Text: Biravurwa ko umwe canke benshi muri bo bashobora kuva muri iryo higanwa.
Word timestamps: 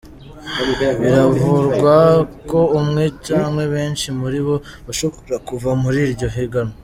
Biravurwa 1.01 1.95
ko 2.49 2.59
umwe 2.79 3.03
canke 3.25 3.65
benshi 3.73 4.07
muri 4.19 4.39
bo 4.45 4.55
bashobora 4.85 5.35
kuva 5.47 5.69
muri 5.83 5.99
iryo 6.07 6.29
higanwa. 6.35 6.75